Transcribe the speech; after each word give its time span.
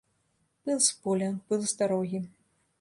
Пыл 0.63 0.79
з 0.87 0.95
поля, 1.03 1.29
пыл 1.51 1.61
з 1.73 1.79
дарогі. 1.83 2.19